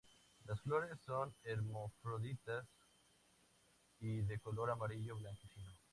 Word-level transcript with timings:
Las 0.47 0.59
flores 0.61 0.99
son 1.05 1.31
hermafroditas 1.43 2.65
y 3.99 4.21
de 4.21 4.39
color 4.39 4.71
amarillo 4.71 5.15
blanquecino. 5.15 5.75